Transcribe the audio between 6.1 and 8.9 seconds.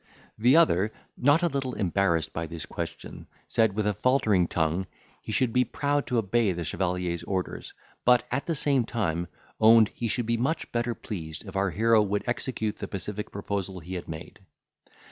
obey the chevalier's orders; but, at the same